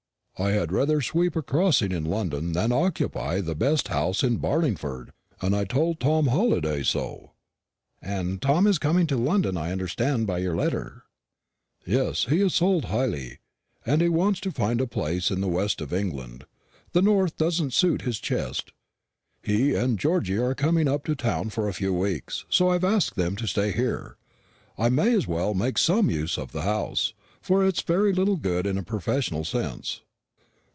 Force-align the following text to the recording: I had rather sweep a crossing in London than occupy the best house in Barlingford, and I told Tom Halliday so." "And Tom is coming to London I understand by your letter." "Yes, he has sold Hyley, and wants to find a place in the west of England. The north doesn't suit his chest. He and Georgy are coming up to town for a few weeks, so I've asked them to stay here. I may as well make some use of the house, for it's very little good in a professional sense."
I 0.43 0.53
had 0.53 0.71
rather 0.71 1.01
sweep 1.03 1.35
a 1.35 1.43
crossing 1.43 1.91
in 1.91 2.03
London 2.05 2.53
than 2.53 2.71
occupy 2.71 3.41
the 3.41 3.53
best 3.53 3.89
house 3.89 4.23
in 4.23 4.37
Barlingford, 4.39 5.11
and 5.39 5.55
I 5.55 5.65
told 5.65 5.99
Tom 5.99 6.25
Halliday 6.29 6.81
so." 6.81 7.33
"And 8.01 8.41
Tom 8.41 8.65
is 8.65 8.79
coming 8.79 9.05
to 9.05 9.17
London 9.17 9.55
I 9.55 9.71
understand 9.71 10.25
by 10.25 10.39
your 10.39 10.55
letter." 10.55 11.03
"Yes, 11.85 12.25
he 12.25 12.39
has 12.39 12.55
sold 12.55 12.85
Hyley, 12.85 13.37
and 13.85 14.01
wants 14.09 14.39
to 14.39 14.49
find 14.51 14.81
a 14.81 14.87
place 14.87 15.29
in 15.29 15.41
the 15.41 15.47
west 15.47 15.79
of 15.79 15.93
England. 15.93 16.45
The 16.93 17.03
north 17.03 17.37
doesn't 17.37 17.73
suit 17.75 18.01
his 18.01 18.19
chest. 18.19 18.71
He 19.43 19.75
and 19.75 19.99
Georgy 19.99 20.39
are 20.39 20.55
coming 20.55 20.87
up 20.87 21.05
to 21.05 21.13
town 21.13 21.51
for 21.51 21.69
a 21.69 21.73
few 21.73 21.93
weeks, 21.93 22.45
so 22.49 22.69
I've 22.69 22.83
asked 22.83 23.15
them 23.15 23.35
to 23.35 23.47
stay 23.47 23.73
here. 23.73 24.17
I 24.75 24.89
may 24.89 25.13
as 25.13 25.27
well 25.27 25.53
make 25.53 25.77
some 25.77 26.09
use 26.09 26.35
of 26.39 26.51
the 26.51 26.63
house, 26.63 27.13
for 27.43 27.63
it's 27.63 27.83
very 27.83 28.11
little 28.11 28.37
good 28.37 28.65
in 28.65 28.79
a 28.79 28.81
professional 28.81 29.45
sense." 29.45 30.01